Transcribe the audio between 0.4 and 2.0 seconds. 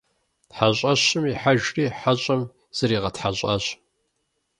ХьэщӀэщым ихьэжри